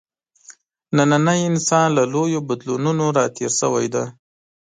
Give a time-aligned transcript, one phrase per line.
[0.97, 4.03] نننی انسان له لویو بدلونونو راتېر شوی دی.